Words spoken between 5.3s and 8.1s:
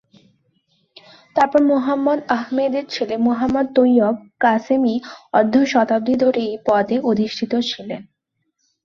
অর্ধ শতাব্দী ধরে এই পদে অধিষ্ঠিত ছিলেন।